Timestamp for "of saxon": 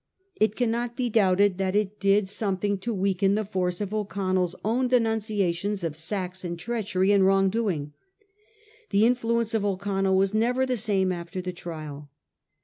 5.83-6.57